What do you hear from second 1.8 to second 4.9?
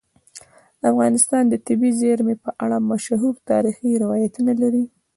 زیرمې په اړه مشهور تاریخی روایتونه لري.